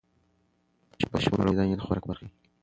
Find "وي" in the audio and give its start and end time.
2.25-2.31